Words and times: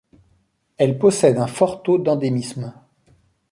Elle 0.77 0.97
possède 0.97 1.37
un 1.37 1.45
fort 1.45 1.83
taux 1.83 1.99
d'endémisme. 1.99 2.73